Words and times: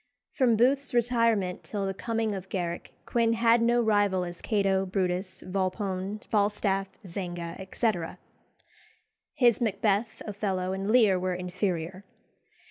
From 0.31 0.55
Booth's 0.55 0.95
retirement 0.95 1.63
till 1.63 1.85
the 1.85 1.93
coming 1.93 2.31
of 2.31 2.49
Garrick, 2.49 2.91
Quin 3.05 3.33
had 3.33 3.61
no 3.61 3.83
rival 3.83 4.23
as 4.25 4.41
Cato, 4.41 4.83
Brutus, 4.83 5.43
Volpone, 5.43 6.21
Falstaff, 6.31 6.87
Zanga, 7.05 7.55
etc. 7.59 8.17
His 9.35 9.61
Macbeth, 9.61 10.23
Othello, 10.25 10.73
and 10.73 10.89
Lear 10.89 11.19
were 11.19 11.35
inferior. 11.35 12.03